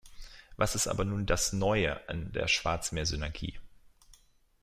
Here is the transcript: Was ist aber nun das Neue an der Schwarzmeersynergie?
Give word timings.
Was 0.57 0.73
ist 0.73 0.87
aber 0.87 1.05
nun 1.05 1.27
das 1.27 1.53
Neue 1.53 2.09
an 2.09 2.31
der 2.31 2.47
Schwarzmeersynergie? 2.47 3.59